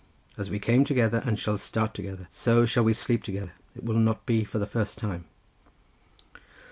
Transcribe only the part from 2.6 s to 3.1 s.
shall we